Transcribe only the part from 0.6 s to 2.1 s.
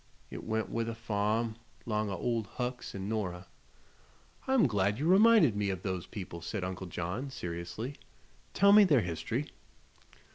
with the farm, 'long